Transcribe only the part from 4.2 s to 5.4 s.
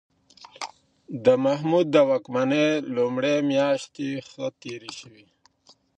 ښه تېرې شوې.